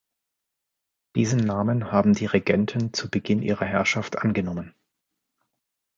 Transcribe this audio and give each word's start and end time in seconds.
Diesen 1.15 1.41
Namen 1.41 1.91
haben 1.91 2.13
die 2.15 2.25
Regenten 2.25 2.91
zu 2.91 3.07
Beginn 3.11 3.43
ihrer 3.43 3.65
Herrschaft 3.65 4.17
angenommen. 4.17 4.73